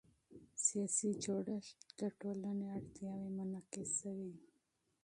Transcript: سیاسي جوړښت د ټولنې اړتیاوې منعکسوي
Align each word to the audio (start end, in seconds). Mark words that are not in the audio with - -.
سیاسي 0.65 1.09
جوړښت 1.23 1.79
د 1.99 2.01
ټولنې 2.19 2.65
اړتیاوې 2.77 3.29
منعکسوي 3.37 4.33